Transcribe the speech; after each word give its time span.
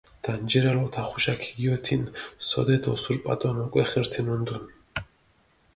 დანჯირალ 0.25 0.77
ოთახუშა 0.85 1.35
ქიგიოთინჷ, 1.41 2.09
სოდეთ 2.49 2.83
ოსურპატონ 2.93 3.55
უკვე 3.65 3.83
ხირთინუნდუნ. 3.89 4.63